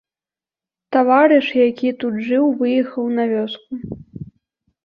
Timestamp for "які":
1.67-1.89